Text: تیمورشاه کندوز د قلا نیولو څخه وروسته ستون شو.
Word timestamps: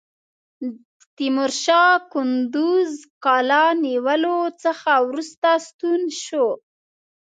تیمورشاه 1.15 1.93
کندوز 2.11 2.91
د 3.01 3.03
قلا 3.23 3.65
نیولو 3.83 4.39
څخه 4.63 4.91
وروسته 5.07 5.47
ستون 5.67 6.01
شو. 6.23 6.47